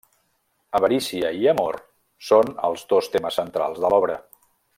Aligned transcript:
Avarícia 0.79 1.29
i 1.41 1.45
amor 1.51 1.77
són 2.31 2.49
els 2.71 2.87
dos 2.95 3.11
temes 3.17 3.39
centrals 3.43 3.85
de 3.85 3.93
l'obra. 3.95 4.19